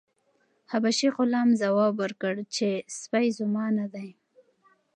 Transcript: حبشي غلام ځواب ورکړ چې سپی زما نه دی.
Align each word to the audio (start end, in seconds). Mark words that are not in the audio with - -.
حبشي 0.71 1.07
غلام 1.15 1.49
ځواب 1.61 1.93
ورکړ 2.03 2.33
چې 2.55 2.67
سپی 2.99 3.27
زما 3.39 3.65
نه 3.77 3.85
دی. 3.93 4.09